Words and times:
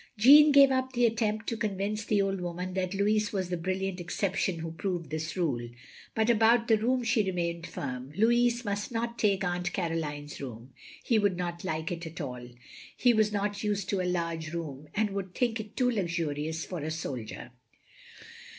Jeanne 0.17 0.51
gave 0.51 0.71
up 0.71 0.93
the 0.93 1.05
attempt 1.05 1.45
to 1.45 1.55
convince 1.55 2.03
the 2.03 2.19
old 2.23 2.41
woman 2.41 2.73
that 2.73 2.95
Louis 2.95 3.31
was 3.31 3.49
the 3.49 3.55
brilliant 3.55 3.99
exception 3.99 4.57
who 4.57 4.71
proved 4.71 5.11
this 5.11 5.37
rule. 5.37 5.69
But 6.15 6.27
about 6.27 6.67
the 6.67 6.79
room 6.79 7.03
she 7.03 7.21
remained 7.23 7.67
firm. 7.67 8.11
Louis 8.17 8.65
must 8.65 8.91
not 8.91 9.19
take 9.19 9.43
Aunt 9.43 9.71
Caroline's 9.73 10.41
room. 10.41 10.73
He 11.03 11.19
wotild 11.19 11.35
not 11.35 11.63
like 11.63 11.91
it 11.91 12.07
at 12.07 12.19
all. 12.19 12.49
He 12.97 13.13
was 13.13 13.31
not 13.31 13.63
used 13.63 13.89
to 13.89 14.01
a 14.01 14.09
large 14.11 14.51
room, 14.53 14.87
and 14.95 15.11
would 15.11 15.35
think 15.35 15.59
it 15.59 15.75
too 15.75 15.91
luxurious 15.91 16.65
for 16.65 16.79
a 16.79 16.89
soldier. 16.89 17.51